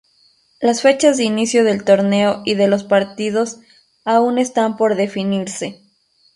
Las 0.59 0.81
fechas 0.81 1.17
de 1.17 1.25
inicio 1.25 1.63
del 1.63 1.83
torneo 1.83 2.41
y 2.43 2.55
de 2.55 2.67
los 2.67 2.83
partidos 2.83 3.59
aún 4.03 4.39
están 4.39 4.75
por 4.75 4.95
definirse. 4.95 5.79